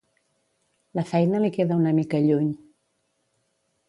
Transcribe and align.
La 0.99 1.03
feina 1.09 1.41
li 1.43 1.51
queda 1.57 1.77
una 1.81 1.91
mica 1.99 2.21
lluny. 2.29 2.47